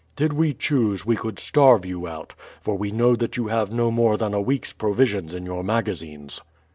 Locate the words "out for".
2.07-2.75